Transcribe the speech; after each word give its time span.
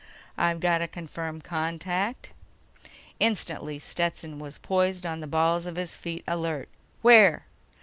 "I've 0.35 0.59
got 0.59 0.81
a 0.81 0.87
confirmed 0.87 1.43
contact." 1.43 2.33
Instantly, 3.19 3.77
Stetson 3.77 4.39
was 4.39 4.57
poised 4.57 5.05
on 5.05 5.19
the 5.19 5.27
balls 5.27 5.67
of 5.67 5.75
his 5.75 5.95
feet, 5.95 6.23
alert. 6.27 6.69
"Where?" 7.03 7.45